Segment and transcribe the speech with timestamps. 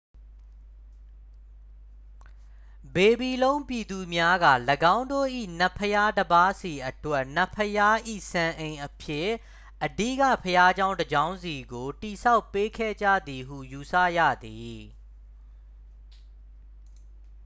[2.95, 4.47] ဘေဘီလုံပြည်သူများက
[4.95, 5.27] ၎င်းတို့၏
[5.59, 7.97] နတ်ဘုရားတစ်ပါးစီအတွက် နတ်ဘုရား၏
[8.31, 9.29] စံအိမ်အဖြစ်
[9.85, 14.79] အဓိကဘုရားကျောင်းတစ်ကျောင်းစီကို တည်ဆောက်ပေးခဲ့ကြသည်ဟု ယူဆရသည်